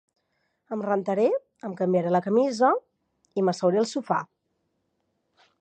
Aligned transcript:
Em 0.75 0.79
rentaré, 0.85 1.27
em 1.69 1.75
canviaré 1.83 2.15
la 2.15 2.23
camisa 2.29 2.73
i 3.43 3.47
m'asseuré 3.47 3.81
al 3.85 3.89
sofà. 3.95 4.19